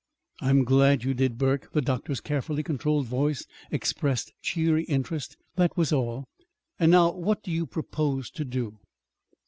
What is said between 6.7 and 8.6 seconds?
"And now what do you propose to